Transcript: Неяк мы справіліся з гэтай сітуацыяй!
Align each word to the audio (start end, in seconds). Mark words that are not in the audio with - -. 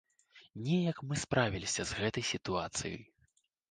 Неяк 0.67 0.97
мы 1.11 1.15
справіліся 1.25 1.81
з 1.91 2.01
гэтай 2.01 2.29
сітуацыяй! 2.35 3.03